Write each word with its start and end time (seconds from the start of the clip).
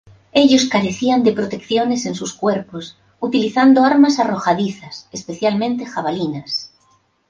Ellos 0.31 0.65
carecían 0.65 1.21
de 1.21 1.31
protecciones 1.31 2.07
en 2.07 2.15
sus 2.15 2.33
cuerpos, 2.33 2.97
utilizando 3.19 3.85
armas 3.85 4.17
arrojadizas, 4.17 5.07
especialmente 5.11 5.85
jabalinas. 5.85 6.71